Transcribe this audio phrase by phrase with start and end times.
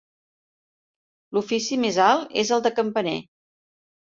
[1.37, 3.15] L'ofici més alt és el de campaner.